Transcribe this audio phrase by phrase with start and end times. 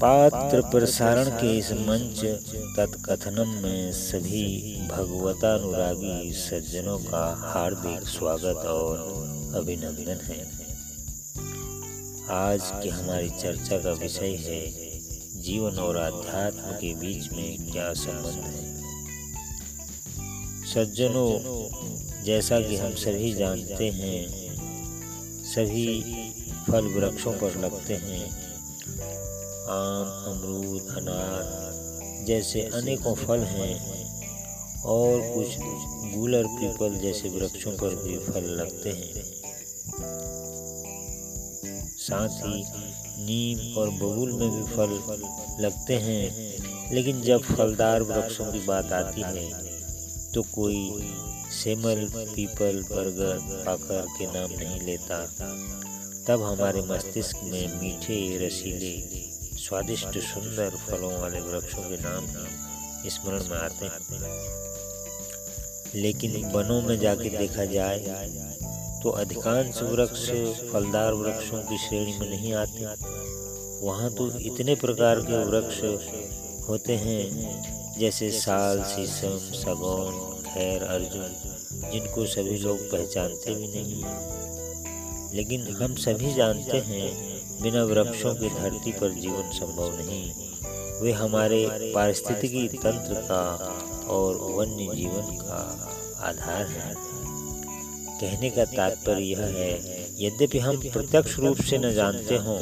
[0.00, 2.20] पात्र प्रसारण के इस मंच
[2.76, 8.98] तत्कथनम में सभी भगवतानुरागी सज्जनों का हार्दिक स्वागत और
[9.54, 10.38] अभिनंदन है।
[12.30, 14.62] आज की हमारी चर्चा का विषय है,
[15.42, 18.82] जीवन और आध्यात्म के बीच में क्या संबंध है?
[20.74, 21.30] सज्जनों,
[22.24, 24.26] जैसा कि हम सभी जानते हैं,
[25.44, 26.02] सभी
[26.70, 28.50] फल वृक्षों पर लगते हैं
[29.68, 33.74] आम, अमरूद, अनार जैसे अनेकों फल हैं
[34.86, 35.56] और कुछ
[36.14, 39.24] गुलर पीपल जैसे वृक्षों पर भी फल लगते हैं।
[42.00, 42.64] साथ ही
[43.20, 44.92] नीम और बबूल में भी फल
[45.60, 49.48] लगते हैं, लेकिन जब फलदार वृक्षों की बात आती है
[50.34, 51.12] तो कोई
[51.52, 55.24] सेमल पीपल बरगद पाकर के नाम नहीं लेता।
[56.28, 59.29] तब हमारे मस्तिष्क में मीठे रसीले
[59.60, 62.26] स्वादिष्ट सुंदर फलों वाले वृक्षों के नाम
[63.02, 64.00] ही स्मरण में आते हैं।
[65.94, 67.98] लेकिन वनों में जाके देखा जाए
[69.02, 70.24] तो अधिकांश वृक्ष
[70.72, 72.84] फलदार वृक्षों की श्रेणी में नहीं आते।
[73.86, 75.78] वहाँ तो इतने प्रकार के वृक्ष
[76.68, 77.22] होते हैं
[77.98, 80.12] जैसे साल शीशम सगौन
[80.44, 81.30] खैर अर्जुन
[81.92, 84.02] जिनको सभी लोग पहचानते भी नहीं
[85.34, 87.08] लेकिन हम सभी जानते हैं
[87.62, 90.32] बिना वृक्षों की धरती पर जीवन संभव नहीं।
[91.02, 93.42] वे हमारे पारिस्थितिकी तंत्र का
[94.08, 95.60] और वन्य जीवन का
[96.20, 96.94] आधार है।
[98.20, 99.72] कहने का तात्पर्य यह है,
[100.20, 102.60] यद्यपि हम प्रत्यक्ष रूप से न जानते हों,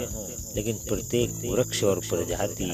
[0.56, 2.70] लेकिन प्रत्येक वृक्ष और प्रजाति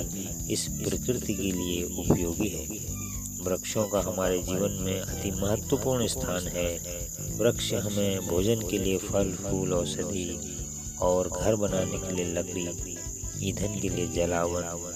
[0.50, 2.66] इस प्रकृति के लिए उपयोगी है।
[3.44, 6.68] वृक्षों का हमारे जीवन में अति महत्वपूर्ण स्थान है।
[7.36, 10.53] वृक्ष हमें भोजन के लिए फल, फूल, औषधि
[11.04, 12.98] और घर बनाने के लिए लकड़ी,
[13.48, 14.90] ईंधन के लिए जलावन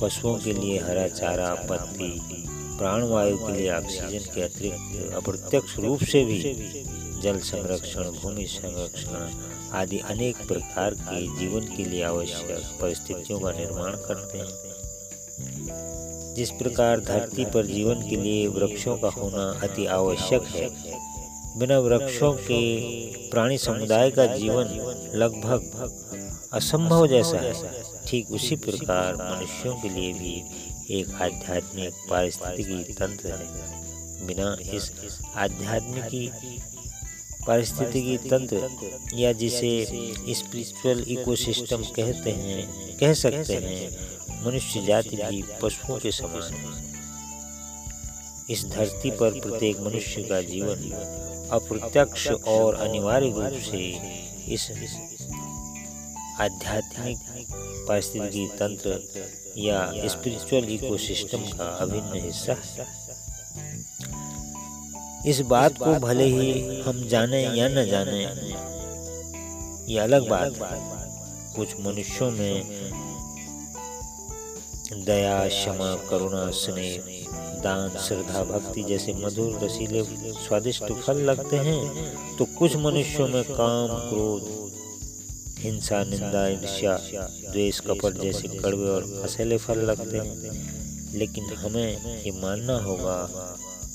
[0.00, 2.20] पशुओं के लिए हरा चारा, पत्ती,
[2.78, 6.38] प्राणवायु के लिए ऑक्सीजन के अतिरिक्त अप्रत्यक्ष रूप से भी
[7.22, 9.30] जल संरक्षण, भूमि संरक्षण
[9.72, 14.70] आदि अनेक प्रकार के जीवन के लिए आवश्यक परिस्थितियों का निर्माण करते हैं।
[16.34, 20.68] जिस प्रकार धरती पर जीवन के लिए वृक्षों का होना अति आवश्यक है
[21.56, 22.60] बिना वृक्षों के
[23.30, 24.68] प्राणी समुदाय का जीवन
[25.14, 30.34] लगभग असंभव जैसा है। ठीक उसी प्रकार मनुष्यों के लिए भी
[30.90, 34.90] एक आध्यात्मिक पारिस्थितिकी तंत्र है। बिना इस
[35.36, 36.26] आध्यात्मिकी
[37.46, 38.68] पारिस्थितिकी तंत्र
[39.14, 39.86] या जिसे
[40.34, 43.90] स्पिरिचुअल इकोसिस्टम कहते हैं, कह सकते हैं,
[44.44, 46.88] मनुष्य जाति भी पशुओं के समान है।
[48.50, 50.78] इस धरती पर प्रत्येक मनुष्य का जीवन
[51.52, 53.82] अप्रत्यक्ष और अनिवार्य रूप से
[54.54, 54.70] इस
[56.40, 57.18] आध्यात्मिक
[57.88, 58.90] पारिस्थितिकी तंत्र
[59.58, 62.86] या स्पिरिचुअल इकोसिस्टम का अभिन्न हिस्सा है।
[65.26, 68.22] इस बात को भले ही हम जाने या न जाने,
[69.92, 70.78] ये अलग बात है।
[71.56, 72.54] कुछ मनुष्यों में
[75.06, 77.19] दया, क्षमा, करुणा, स्नेह
[77.62, 80.02] दान, श्रद्धा, भक्ति जैसे मधुर रसीले
[80.46, 84.48] स्वादिष्ट फल लगते हैं तो कुछ मनुष्यों में काम, क्रोध,
[85.58, 86.96] हिंसा, निंदा, ईर्ष्या,
[87.50, 90.68] द्वेष, कपट जैसे कड़वे और फसेले फल लगते हैं।
[91.14, 93.18] लेकिन हमें ये मानना होगा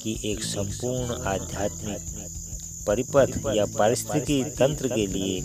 [0.03, 2.01] कि एक संपूर्ण आध्यात्मिक
[2.87, 5.41] परिपथ या पारिस्थितिकी तंत्र के लिए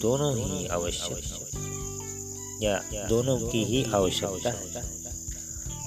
[0.00, 1.18] दोनों ही आवश्यक
[2.62, 4.99] या दोनों की ही आवश्यकता है।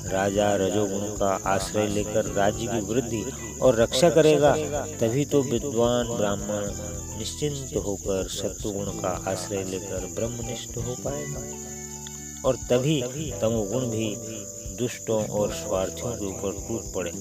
[0.05, 3.23] राजा रजोगुण का आश्रय लेकर राज्य की वृद्धि
[3.61, 4.55] और रक्षा करेगा,
[4.99, 6.71] तभी तो विद्वान ब्राह्मण
[7.17, 11.41] निश्चिंत होकर सत्वगुण का आश्रय लेकर ब्रह्मनिष्ठ हो पाएगा।
[12.45, 13.01] और तभी
[13.41, 14.15] तमोगुण भी
[14.77, 17.11] दुष्टों और स्वार्थियों के ऊपर टूट पड़े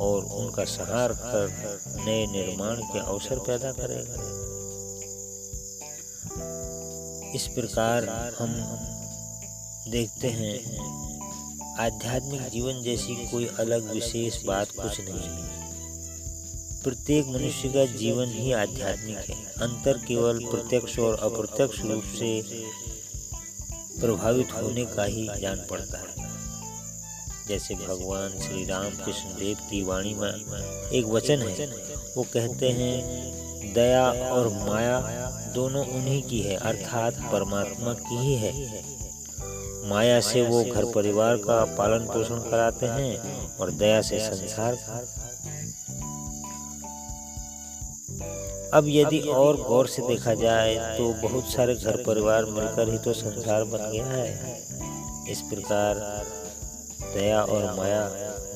[0.00, 1.44] और उनका सहार कर
[1.96, 4.28] नए निर्माण के अवसर पैदा करेगा।
[7.34, 8.08] इस प्रकार
[8.38, 8.54] हम
[9.90, 10.56] देखते हैं
[11.78, 15.60] आध्यात्मिक जीवन जैसी कोई अलग विशेष बात कुछ नहीं। है
[16.84, 22.42] प्रत्येक मनुष्य का जीवन ही आध्यात्मिक है। अंतर केवल प्रत्यक्ष और अप्रत्यक्ष रूप से
[24.00, 26.30] प्रभावित होने का ही जान पड़ता है।
[27.48, 30.32] जैसे भगवान श्री राम कृष्ण देव की वाणी में
[30.90, 31.66] एक वचन है,
[32.16, 33.30] वो कहते हैं,
[33.74, 35.00] दया और माया
[35.54, 38.99] दोनों उन्हीं की है, अर्थात परमात्मा की ही है।
[39.84, 44.76] माया से वो घर परिवार का पालन पोषण कराते हैं और दया से संसार
[48.74, 53.12] अब यदि और गौर से देखा जाए तो बहुत सारे घर परिवार मिलकर ही तो
[53.12, 54.28] संसार बन गया है।
[55.32, 55.94] इस प्रकार
[57.14, 58.02] दया और माया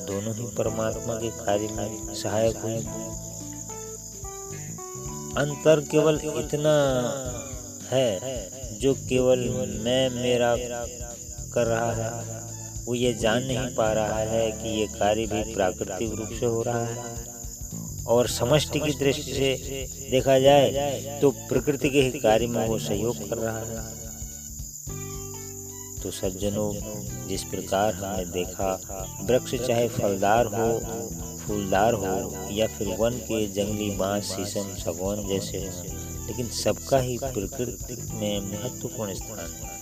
[0.07, 2.77] दोनों ही परमात्मा के कार्य में सहायक हुई।
[5.37, 6.75] अंतर केवल इतना
[7.91, 9.39] है, जो केवल
[9.83, 10.55] मैं, मेरा
[11.53, 12.43] कर रहा है।
[12.85, 16.61] वो ये जान नहीं पा रहा है कि ये कार्य भी प्राकृतिक रूप से हो
[16.61, 16.97] रहा है।
[18.07, 23.29] और समष्टि की दृष्टि से देखा जाए तो प्रकृति के ही कार्य में वो सहयोग
[23.29, 24.03] कर रहा है।
[26.03, 26.71] तो सज्जनों,
[27.27, 28.69] जिस प्रकार हमने देखा,
[29.23, 30.67] वृक्ष चाहे फलदार हो,
[31.39, 32.13] फूलदार हो,
[32.51, 38.39] या फिर वन के जंगली बाँस, शीशम, सगौन जैसे हो लेकिन सबका ही प्रकृति में
[38.41, 39.73] महत्वपूर्ण स्थान है।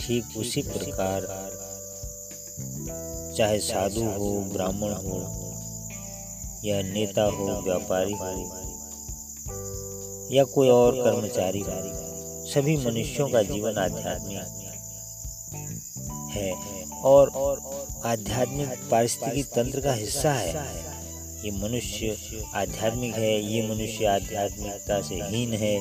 [0.00, 1.26] ठीक उसी प्रकार,
[3.36, 5.18] चाहे साधु हो, ब्राह्मण हो,
[6.64, 8.30] या नेता हो, व्यापारी हो,
[10.32, 11.72] या कोई और कर्मचारी हो,
[12.46, 14.60] सभी मनुष्यों का जीवन आध्यात्मिक
[16.32, 16.52] है
[17.02, 17.30] और
[18.04, 20.91] आध्यात्मिक पारिस्थितिकी तंत्र का हिस्सा है।
[21.44, 22.16] ये मनुष्य
[22.54, 25.80] आध्यात्मिक है, ये मनुष्य आध्यात्मिकता से हीन है।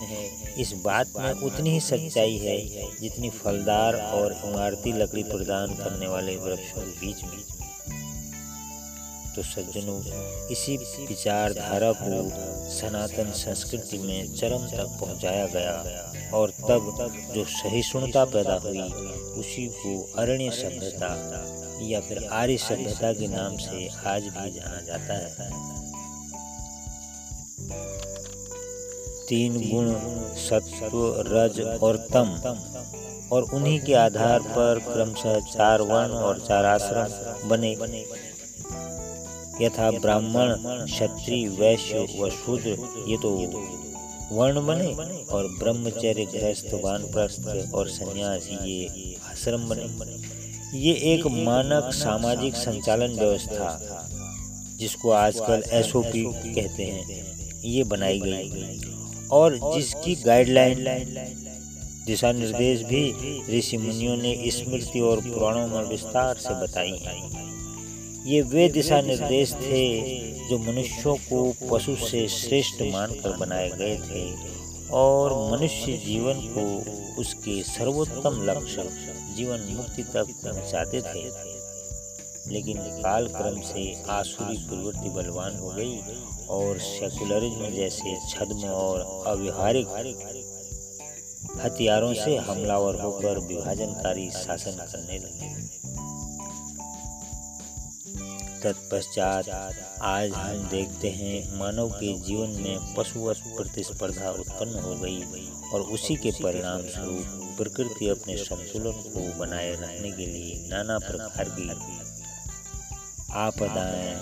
[0.59, 2.57] इस बात में उतनी ही सच्चाई है
[3.01, 7.39] जितनी फलदार और इमारती लकड़ी प्रदान करने वाले वृक्षों के बीच में।
[9.35, 9.99] तो सज्जनों,
[10.47, 18.53] इसी विचारधारा को सनातन संस्कृति में चरम तक पहुँचाया गया और तब जो सहिष्णुता पैदा
[18.53, 18.81] हुई,
[19.39, 21.07] उसी को अरण्य सभ्यता
[21.81, 25.49] या फिर आर्य सभ्यता के नाम से आज भी जाना जाता है।
[29.27, 29.93] तीन गुण
[30.37, 30.97] सत्व
[31.27, 32.29] रज और तम,
[33.31, 37.71] और उन्हीं के आधार पर क्रमशः चार वर्ण और चार आश्रम बने।
[39.61, 40.55] यथा ब्राह्मण,
[40.85, 42.77] क्षत्रिय, वैश्य व शूद्र,
[43.07, 43.29] ये तो
[44.31, 44.87] वर्ण बने
[45.25, 49.87] और ब्रह्मचर्य गृहस्थ, वानप्रस्थ और सन्यास ये आश्रम बने।
[50.73, 54.07] ये एक मानक सामाजिक संचालन व्यवस्था
[54.79, 57.25] जिसको आजकल एसओपी कहते हैं।
[57.65, 58.79] ये बनाई गई।
[59.31, 60.85] और जिसकी गाइडलाइन
[62.05, 63.13] दिशा निर्देश भी
[63.57, 69.53] ऋषि मुनियों ने स्मृति और पुराणों में विस्तार से बताई हैं। ये वे दिशा निर्देश
[69.53, 69.89] थे
[70.49, 74.33] जो मनुष्यों को पशु से श्रेष्ठ मानकर बनाए गए थे
[74.91, 76.91] और मनुष्य जीवन को
[77.21, 78.89] उसके सर्वोत्तम लक्ष्य
[79.35, 81.23] जीवन मुक्ति तक पहुंचाते थे।
[82.47, 85.97] लेकिन काल क्रम से आसुरी प्रवृत्ति बलवान हो गई
[86.49, 89.87] और सेकुलरिज्म जैसे छद्म और अव्यवहारिक
[91.61, 95.49] हथियारों से हमलावर होकर विभाजनकारी शासन करने लगे।
[98.63, 99.49] तत्पश्चात
[100.01, 105.21] आज हम देखते हैं मानव के जीवन में पशुवत प्रतिस्पर्धा उत्पन्न हो गई
[105.73, 111.49] और उसी के परिणाम स्वरूप प्रकृति अपने संतुलन को बनाए रखने के लिए नाना प्रकार
[111.49, 111.69] की
[113.37, 114.13] आपदाएँ,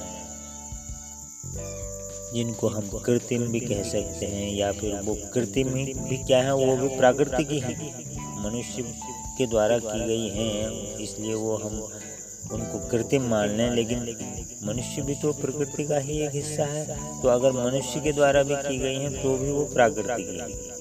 [2.34, 6.54] जिनको हम कृत्रिम भी कह सकते हैं या फिर वो कृत्रिम ही भी क्या है,
[6.56, 7.62] वो भी प्राकृतिक ही
[8.40, 8.84] मनुष्य
[9.38, 11.80] के द्वारा की गई हैं, इसलिए वो हम
[12.54, 14.00] उनको कृत्रिम मान लें, लेकिन
[14.64, 16.86] मनुष्य भी तो प्रकृति का ही एक हिस्सा है।
[17.22, 20.79] तो अगर मनुष्य के द्वारा भी की गई हैं तो भी वो प्राकृतिक है।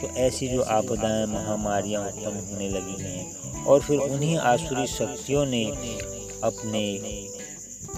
[0.00, 5.64] तो ऐसी जो आपदाएँ, महामारियाँ उत्पन्न होने लगी हैं और फिर उन्हीं आसुरी शक्तियों ने
[6.44, 6.82] अपने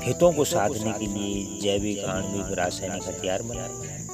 [0.05, 4.07] हितों को साधने के लिए जैविक, आणविक, रासायनिक हथियार बनाए।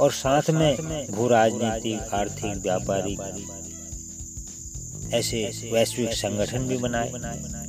[0.00, 0.76] और साथ में
[1.10, 3.20] भू राजनीतिक, आर्थिक, व्यापारिक
[5.14, 7.12] ऐसे वैश्विक संगठन भी बनाए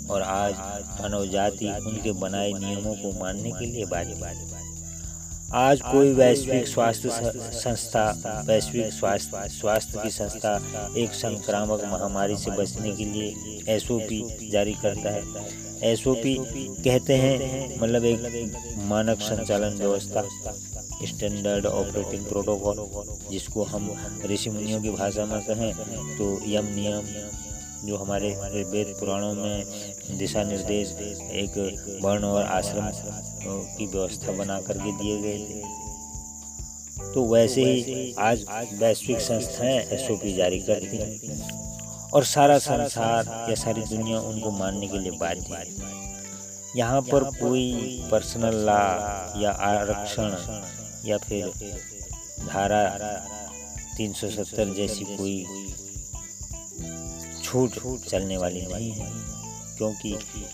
[0.10, 0.54] और आज
[1.02, 4.14] मानव जाति उनके बनाए नियमों को मानने के लिए बाजी।
[5.56, 7.10] आज कोई वैश्विक स्वास्थ्य
[7.54, 10.52] संस्था वैश्विक स्वास्थ्य स्वास्थ्य की संस्था
[10.98, 15.22] एक संक्रामक महामारी से बचने के लिए एसओपी जारी करता है।
[15.92, 16.36] एसओपी
[16.84, 20.24] कहते हैं मतलब एक मानक संचालन व्यवस्था
[21.06, 22.86] स्टैंडर्ड ऑपरेटिंग प्रोटोकॉल
[23.32, 23.90] जिसको हम
[24.32, 25.74] ऋषि मुनियों की भाषा में कहें
[26.18, 27.04] तो यम नियम।
[27.86, 28.30] जो हमारे
[28.66, 30.92] वेद पुराणों में दिशा निर्देश
[31.34, 31.58] एक
[32.04, 32.90] वर्ण और आश्रम
[33.78, 40.60] की व्यवस्था बना करके दिए गए थे। तो वैसे ही आज वैश्विक संस्थाएँ एसओपी जारी
[40.60, 45.64] करती हैं और सारा संसार या सारी दुनिया उनको मानने के लिए बाध्य है।
[46.78, 48.80] यहाँ पर कोई पर्सनल लॉ
[49.42, 50.36] या आरक्षण
[51.06, 51.52] या फिर
[52.48, 52.84] धारा
[53.98, 55.46] 370 जैसी कोई
[57.56, 59.10] छूट चलने वाली नहीं है,
[59.78, 60.10] क्योंकि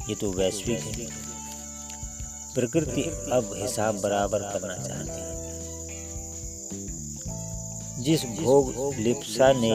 [0.09, 1.05] ये तो वैश्विक है।
[2.55, 5.29] प्रकृति अब हिसाब बराबर करना चाहती है।
[8.03, 9.71] जिस भोग लिप्सा ने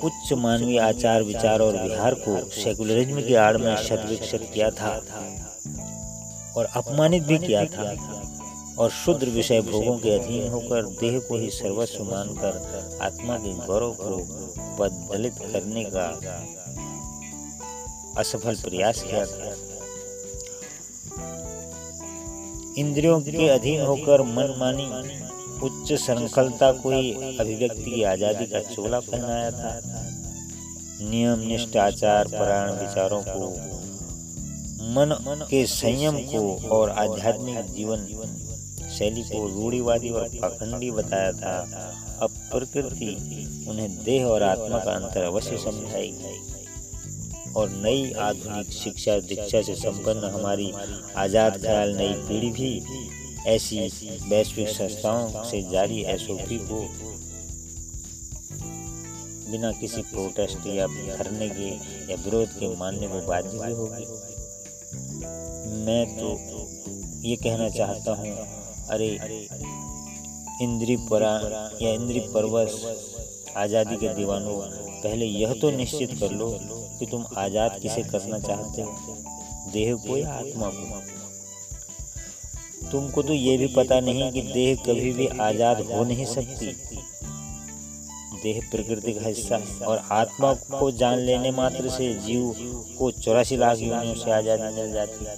[0.00, 4.90] उच्च मानवीय आचार, विचार और विहार को सेकुलरिज्म की आड़ में शत विकसित किया था
[6.56, 7.94] और अपमानित भी किया था
[8.78, 13.92] और शुद्र विषय भोगों के अधीन होकर देह को ही सर्वस्व मानकर आत्मा के गौरव
[14.00, 14.16] को
[14.78, 16.06] बदलित करने का
[18.18, 19.54] असफल प्रयास किया था।
[22.78, 24.86] इंद्रियों के अधीन होकर मनमानी,
[25.62, 29.80] उच्च संकलता को ही अभिव्यक्ति की आज़ादी का चोला पहनाया था।
[31.02, 33.48] नियम, निष्ठ आचार, परायण विचारों को,
[34.90, 35.16] मन
[35.50, 38.06] के संयम को और आध्यात्मिक जीवन
[38.90, 41.58] शैली को रूढ़ीवादी और पाखंडी बताया था।
[42.22, 43.16] अब प्रकृति
[43.68, 46.59] उन्हें देह और आत्मा का अंतर अवश्य समझाएगी।
[47.56, 50.72] और नई आधुनिक शिक्षा दीक्षा से संपन्न हमारी
[51.16, 52.72] आज़ाद ख्याल नई पीढ़ी भी
[53.46, 53.78] ऐसी
[54.30, 56.80] वैश्विक संस्थाओं से जारी एसओपी को
[59.50, 61.68] बिना किसी प्रोटेस्ट या धरने के
[62.10, 64.04] या विरोध के मानने को बाध्य भी होगी।
[65.86, 66.28] मैं तो
[67.28, 68.36] ये कहना चाहता हूँ,
[68.90, 69.08] अरे
[70.62, 71.34] इंद्री परा
[71.82, 72.72] या इंद्री परवश
[73.56, 74.60] आज़ादी के दीवानों
[75.02, 76.48] पहले यह तो निश्चित कर लो
[76.98, 78.90] कि तुम आज़ाद किसे करना चाहते हो।
[79.72, 81.00] देह को या आत्मा को।
[82.90, 86.66] तुमको तो ये भी पता नहीं कि देह कभी भी आज़ाद हो नहीं सकती।
[88.42, 92.54] देह प्रकृति का हिस्सा है और आत्मा को जान लेने मात्र से जीव
[92.98, 95.36] को चौरासी लाख योनियों से आज़ादी मिल जाती। है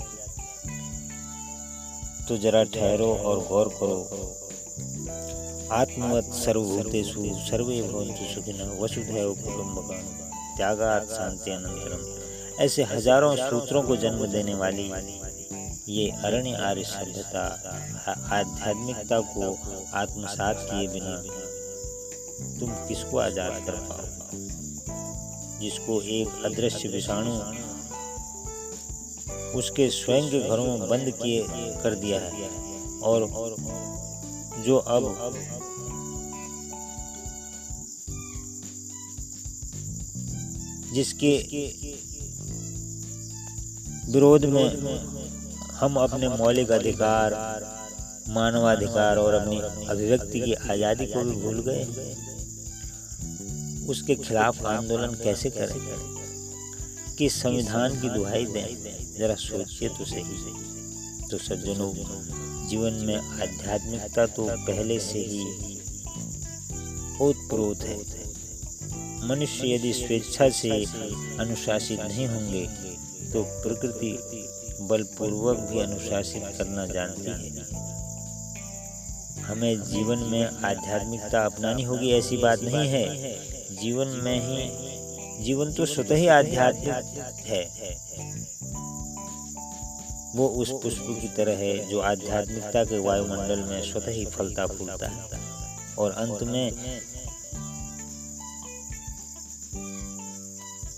[2.29, 3.99] तो जरा ठहरो और गौर करो।
[5.73, 10.09] आत्मवत सर्वभूतेषु सर्वे भवन्तु सुखिनः वसुधैव कुटुम्बकम्।
[10.57, 12.03] त्यागात शांति अनंतरम
[12.65, 14.91] ऐसे हज़ारों सूत्रों को जन्म देने वाली
[15.89, 17.45] ये अरण्य आर्य सभ्यता
[18.37, 19.57] आध्यात्मिकता को
[20.03, 21.17] आत्मसात किए बिना
[22.61, 24.05] तुम किसको आज़ाद कर पाओ
[25.61, 27.35] जिसको एक अदृश्य विषाणु
[29.59, 31.43] उसके स्वयं के घरों में बंद किए
[31.83, 32.49] कर दिया है
[33.01, 33.23] और
[34.63, 35.33] जो अब
[40.95, 41.39] जिसके
[44.13, 44.69] विरोध में
[45.73, 47.31] हम अपने मौलिक अधिकार,
[48.29, 51.85] मानवाधिकार और अपनी अभिव्यक्ति की आज़ादी को भी भूल गए।
[53.89, 56.13] उसके खिलाफ आंदोलन कैसे करें?
[57.19, 58.97] कि संविधान की दुहाई दें?
[59.19, 60.72] जरा सोचिए तो सही।
[61.33, 61.93] तो सज्जनों,
[62.69, 65.45] जीवन में आध्यात्मिकता तो पहले से ही
[67.21, 67.97] ओतप्रोत है।
[69.29, 70.71] मनुष्य यदि स्वेच्छा से
[71.41, 72.67] अनुशासित नहीं होंगे
[73.33, 74.13] तो प्रकृति
[74.83, 77.81] बलपूर्वक भी अनुशासित करना जानती है।
[79.43, 83.05] हमें जीवन में आध्यात्मिकता अपनानी होगी ऐसी बात नहीं है।
[83.77, 87.63] जीवन में ही, जीवन तो स्वतः ही आध्यात्मिक है।
[90.37, 95.09] वो उस पुष्प की तरह है जो आध्यात्मिकता के वायुमंडल में स्वतः ही फलता फूलता
[95.09, 95.41] है।
[95.99, 97.01] और अंत में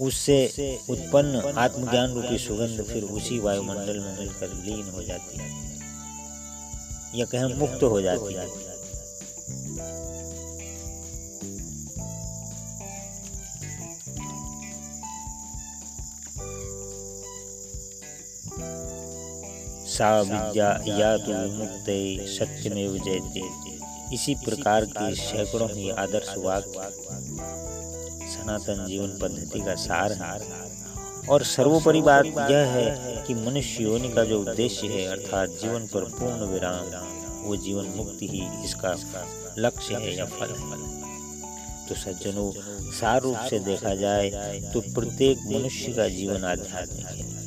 [0.00, 0.38] उससे
[0.90, 5.50] उत्पन्न आत्मज्ञान रूपी सुगंध फिर उसी वायुमंडल में मिलकर लीन हो जाती है
[7.14, 8.73] या कहें मुक्त हो जाती है।
[19.94, 21.86] सा विद्या या तो विमुक्त
[22.30, 23.42] सत्यमेव जयते।
[24.14, 26.90] इसी प्रकार के सैकड़ों ही आदर्श वाक्य
[28.34, 30.38] सनातन जीवन पद्धति का सार है।
[31.28, 36.04] और सर्वोपरि बात यह है कि मनुष्य योनि का जो उद्देश्य है, अर्थात जीवन पर
[36.10, 36.90] पूर्ण विराम,
[37.44, 38.94] वो जीवन मुक्ति ही इसका
[39.58, 40.54] लक्ष्य है या फल
[41.88, 42.50] तो सज्जनों,
[42.92, 44.30] सार रूप से देखा जाए
[44.74, 47.43] तो प्रत्येक मनुष्य का जीवन आध्यात्मिक है।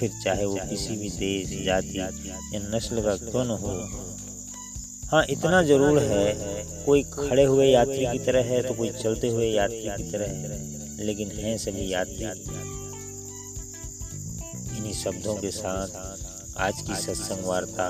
[0.00, 2.08] फिर चाहे वो किसी भी देश, जाति या
[2.68, 3.72] नस्ल का क्यों न हो।
[5.06, 6.26] हाँ इतना ज़रूर है,
[6.84, 11.04] कोई खड़े हुए यात्री की तरह है तो कोई चलते हुए यात्री की तरह है,
[11.06, 12.24] लेकिन हैं सभी यात्री।
[14.76, 15.88] इन्हीं शब्दों के साथ
[16.58, 17.84] आज की सत्संग वार्ता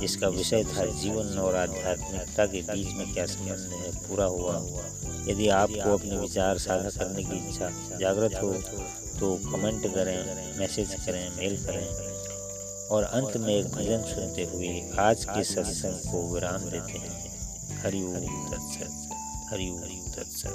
[0.00, 4.54] जिसका विषय था जीवन और आध्यात्मिकता के बीच में क्या संबंध है, पूरा हुआ।
[5.28, 7.70] यदि आपको अपने विचार साझा करने की इच्छा
[8.00, 8.52] जागृत हो
[9.20, 11.86] तो कमेंट करें मैसेज करें मेल करें।
[12.88, 18.50] और अंत में एक भजन सुनते हुए आज के सत्संग को विराम देते हैं। हरिओम
[18.52, 18.92] तत्सत
[19.50, 19.80] हरिओम
[20.12, 20.52] तत्सत।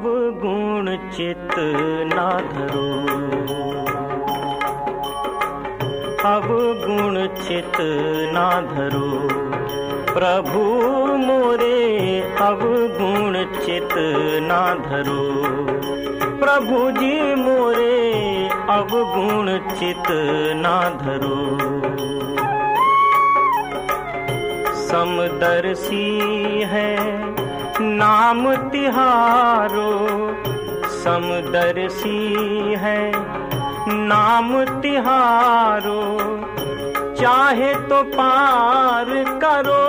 [0.00, 1.54] गुण चित
[2.14, 2.84] ना धरो
[6.28, 6.46] अब
[6.84, 7.76] गुण चित
[8.34, 9.10] ना धरो
[10.12, 10.60] प्रभु
[11.26, 12.60] मोरे अब
[12.98, 13.94] गुण चित
[14.48, 15.20] ना धरो
[16.40, 20.08] प्रभु जी मोरे अब गुण चित
[20.62, 21.36] ना धरो
[24.88, 26.04] समदर्शी
[26.72, 27.31] है
[27.82, 29.90] नाम तिहारो,
[30.88, 32.34] समदर्शी
[32.78, 33.12] है।
[33.88, 36.02] नाम तिहारो,
[37.14, 39.04] चाहे तो पार
[39.44, 39.82] करो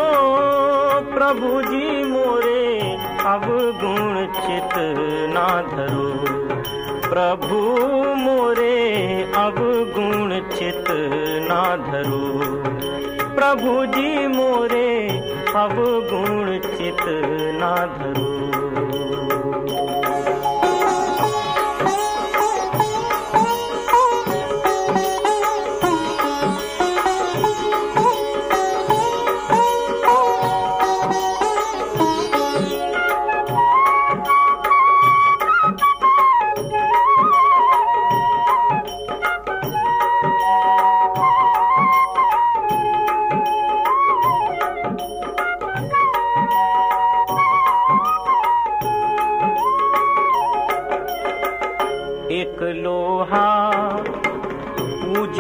[1.13, 3.45] प्रभु जी मोरे, अब
[3.83, 4.73] गुण चित
[5.33, 6.13] ना धरो।
[7.09, 7.55] प्रभु
[8.15, 8.79] मोरे,
[9.37, 9.55] अब
[9.97, 10.85] गुण चित
[11.51, 12.23] ना धरो।
[13.35, 14.89] प्रभु जी मोरे
[15.61, 15.73] अब
[16.09, 17.01] गुण चित
[17.59, 18.62] ना धरो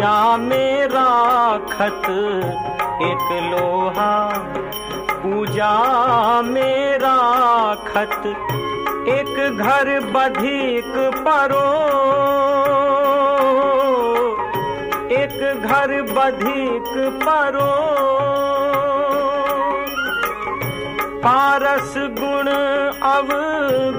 [0.03, 2.07] पूजा में राखत
[3.01, 4.29] एक लोहा।
[5.11, 5.75] पूजा
[6.41, 8.25] में राखत
[9.07, 10.91] एक घर बधिक
[11.27, 11.63] परो।
[15.11, 17.71] एक घर बधिक परो।
[21.19, 22.47] पारस गुण
[23.09, 23.29] अब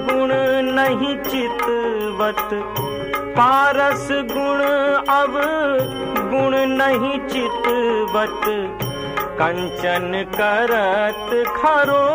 [0.09, 0.29] गुण
[0.71, 2.84] नहीं चितवत।
[3.35, 4.59] पारस गुण
[5.13, 5.33] अब
[6.31, 8.41] गुण नहीं चितवत।
[9.39, 12.05] कंचन करत खरो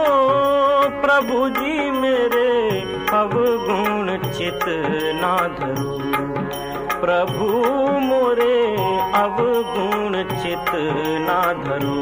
[1.03, 2.81] प्रभु जी मेरे,
[3.13, 3.31] अब
[3.69, 4.65] गुण चित
[5.21, 5.99] ना धरो।
[7.01, 7.45] प्रभु
[8.01, 8.75] मोरे,
[9.15, 9.37] अब
[9.77, 10.73] गुण चित
[11.29, 12.01] ना धरो।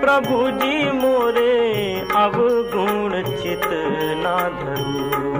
[0.00, 2.32] प्रभु जी मोरे, अब
[2.74, 3.68] गुण चित
[4.16, 5.33] ना धरो।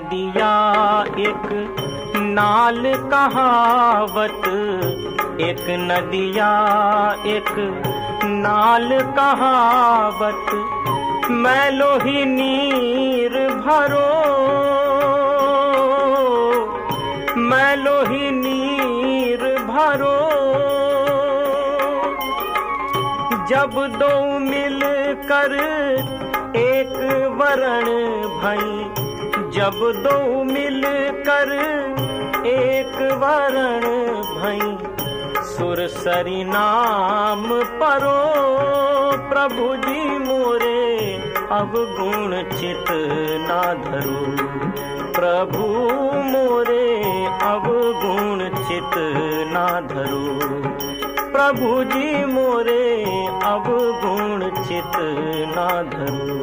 [0.00, 0.52] नदिया
[1.20, 1.48] एक
[2.16, 4.46] नाल कहावत,
[5.40, 6.52] एक नदिया
[7.26, 7.50] एक
[8.24, 10.52] नाल कहावत,
[11.42, 14.06] मैं लोही नीर भरो,
[17.42, 20.16] मैं लोही नीर भरो।
[23.50, 24.80] जब दो मिल
[25.30, 25.54] कर
[26.58, 26.98] एक
[27.40, 27.84] वरण
[28.40, 28.99] भई
[29.60, 30.82] जब दो मिल
[31.28, 31.50] कर
[32.46, 33.80] एक वरण
[34.40, 34.78] भई
[35.44, 38.20] सुर सरी नाम परो
[39.28, 41.16] प्रभु जी मोरे,
[41.52, 42.84] अब गुण चित
[43.48, 44.36] ना धरो।
[45.12, 45.66] प्रभु
[46.22, 47.64] मोरे, अब
[48.04, 48.96] गुण चित
[49.52, 50.38] ना धरो।
[51.32, 53.64] प्रभु जी मोरे, अब
[54.04, 54.92] गुण चित
[55.56, 56.40] ना धरो।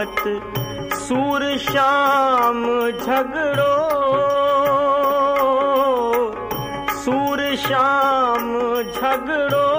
[0.00, 3.76] कहावत सूर शाम झगड़ो।
[6.90, 9.70] सूर शाम झगड़ो।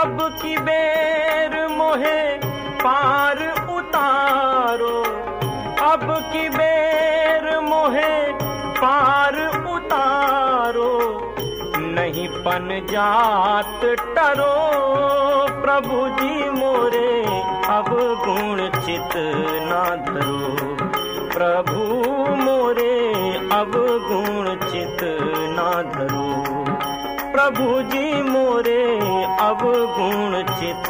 [0.00, 2.34] अब की बेर मोहे
[2.84, 5.02] पार उतारो।
[5.92, 8.32] अब की बेर मोहे
[8.80, 10.98] पार उतारो।
[11.78, 13.80] नहीं पन जात
[14.16, 14.78] टरो।
[15.78, 17.22] प्रभु जी मोरे,
[17.66, 17.86] अब
[18.26, 19.10] गुण चित
[19.62, 20.56] ना धरो।
[21.28, 21.82] प्रभु
[22.34, 23.12] मोरे,
[23.52, 23.72] अब
[24.10, 24.98] गुण चित
[25.50, 26.44] ना धरो।
[27.32, 28.98] प्रभु जी मोरे,
[29.40, 29.58] अब
[29.98, 30.88] गुण चित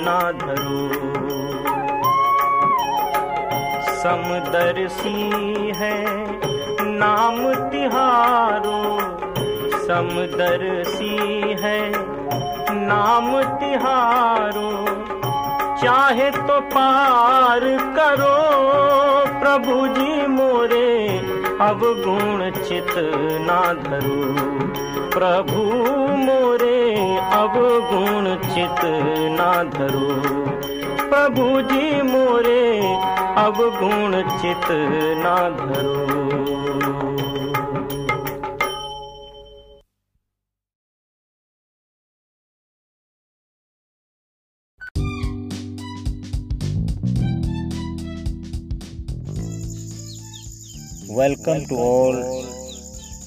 [0.00, 0.90] ना धरो।
[4.02, 5.30] समदर्शी
[5.76, 6.04] है
[6.80, 8.98] नाम तिहारो
[9.86, 12.09] समदर्शी है
[12.72, 14.70] नाम तिहारो,
[15.82, 17.60] चाहे तो पार
[17.96, 18.36] करो
[19.40, 21.18] प्रभु जी मोरे,
[21.60, 22.94] अब गुण चित
[23.40, 24.20] ना धरो।
[25.10, 25.62] प्रभु
[26.16, 27.52] मोरे, अब
[27.92, 28.80] गुण चित
[29.40, 30.08] ना धरो।
[31.08, 32.80] प्रभु जी मोरे,
[33.36, 34.68] अब गुण चित
[35.18, 37.09] ना धरो।
[51.10, 52.14] Welcome to all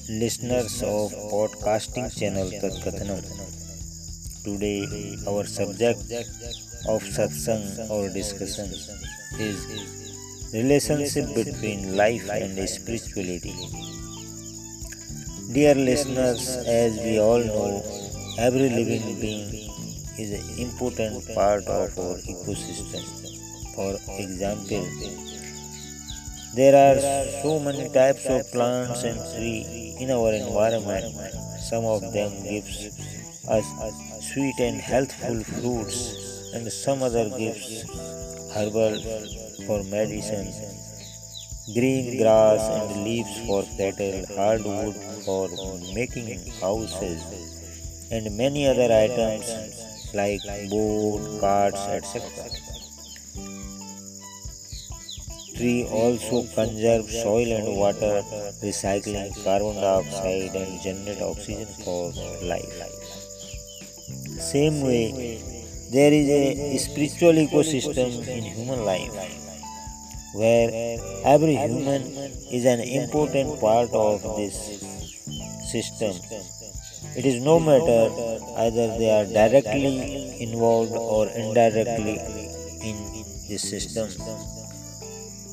[0.08, 3.20] listeners of podcasting channel Tatkathanam.
[4.44, 4.80] Today
[5.28, 6.00] our subject
[6.94, 8.72] of satsang or discussion
[9.48, 9.58] is
[10.54, 13.54] relationship between life and spirituality.
[15.52, 17.82] Dear listeners, as we all know,
[18.38, 19.70] every living being
[20.18, 23.04] is an important part of our ecosystem.
[23.74, 24.86] For example,
[26.56, 26.98] there are
[27.42, 31.14] so many types of plants and trees in our environment.
[31.68, 32.94] Some of them gives
[33.48, 33.66] us
[34.32, 37.82] sweet and healthful fruits and some other gives
[38.54, 38.94] herbal
[39.66, 40.52] for medicine,
[41.74, 45.48] green grass and leaves for cattle, hardwood for
[45.94, 47.20] making houses
[48.12, 50.40] and many other items like
[50.70, 52.83] boat, carts, etc.
[55.56, 58.22] Tree also conserve soil and water,
[58.60, 62.12] recycling carbon dioxide and generate oxygen for
[62.42, 62.74] life.
[64.40, 65.40] Same way,
[65.92, 69.14] there is a spiritual ecosystem in human life
[70.34, 72.02] where every human
[72.50, 74.56] is an important part of this
[75.70, 76.14] system.
[77.16, 78.10] It is no matter
[78.58, 82.18] either they are directly involved or indirectly
[82.82, 82.96] in
[83.48, 84.10] this system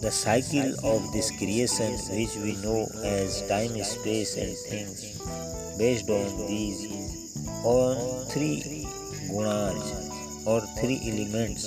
[0.02, 5.02] the cycle of this creation which we know as time space and things
[5.78, 6.80] based on these
[7.74, 7.96] on
[8.34, 8.86] three
[9.30, 9.92] gunas
[10.52, 11.66] or three elements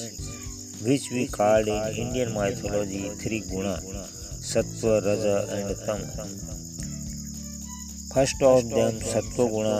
[0.89, 3.77] which we called in indian mythology three guna
[4.51, 6.03] sattva raja and tam
[8.15, 9.79] first of them sattva guna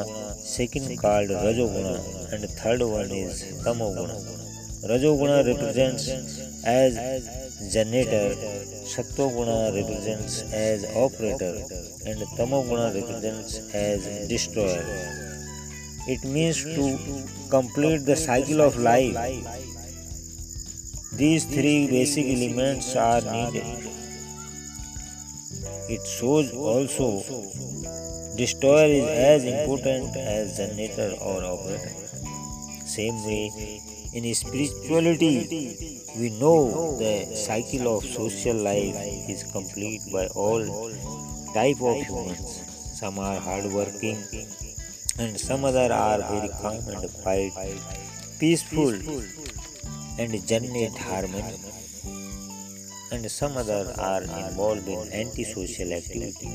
[0.55, 1.99] second called rajo guna
[2.33, 4.44] and third one is tamo guna
[4.89, 6.09] rajo guna represents
[6.65, 6.95] as
[7.73, 8.35] generator,
[8.85, 11.55] Sattva represents as operator,
[12.07, 14.85] and Tamoguna represents as destroyer.
[16.07, 16.99] It means to
[17.51, 19.17] complete the cycle of life.
[21.13, 23.65] These three basic elements are needed.
[25.89, 27.23] It shows also
[28.37, 31.93] destroyer is as important as generator or operator.
[32.85, 33.81] Same way,
[34.15, 38.95] in spirituality, we know the cycle of social life
[39.29, 40.63] is complete by all
[41.53, 42.63] type of humans.
[43.01, 44.19] Some are hardworking
[45.19, 47.53] and some other are very calm and quiet,
[48.39, 48.95] peaceful
[50.19, 51.59] and generate harmony.
[53.11, 56.55] And some other are involved in antisocial activity.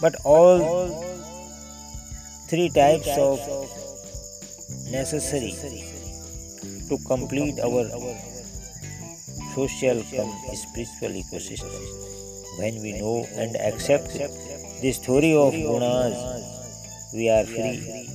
[0.00, 0.86] But all
[2.48, 3.40] three types of
[4.90, 5.50] necessary
[6.88, 7.84] to complete our
[9.54, 11.82] social and spiritual ecosystem.
[12.58, 14.12] When we know and accept
[14.82, 16.16] this story of gunas,
[17.12, 18.08] we are free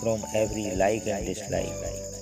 [0.00, 1.72] from every like and dislike.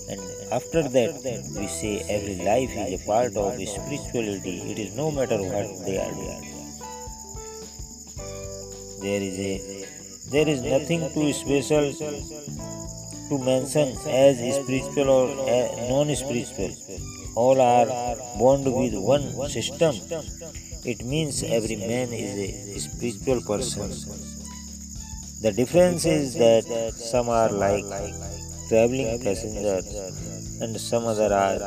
[0.09, 0.21] And
[0.53, 1.15] after that,
[1.59, 4.57] we say every life is a part of spirituality.
[4.73, 6.15] It is no matter what they are.
[9.01, 9.85] There is a
[10.31, 11.93] there is nothing too special
[13.29, 15.27] to mention as spiritual or
[15.89, 16.73] non-spiritual.
[17.35, 17.87] All are
[18.39, 19.95] bound with one system.
[20.85, 22.33] It means every man is
[22.77, 23.91] a spiritual person.
[25.43, 27.85] The difference is that some are like
[28.69, 29.87] traveling passengers
[30.61, 31.59] and some other are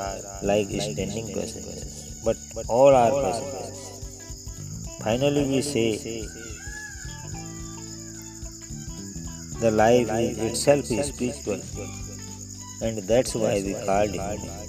[0.43, 2.21] like standing passengers.
[2.23, 3.77] But all are passengers.
[5.03, 6.27] Finally, we say
[9.59, 11.61] The life itself is spiritual,
[12.81, 14.67] and that's why we called it.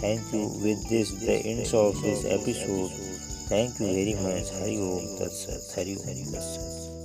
[0.00, 0.48] Thank you.
[0.62, 2.90] With this, the end of this episode.
[3.48, 4.50] Thank you very much.
[4.50, 5.62] Hari Om Tat Sat.
[5.74, 6.95] Hari Om Tat Sat.